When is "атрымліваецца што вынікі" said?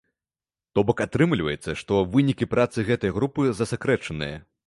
1.05-2.49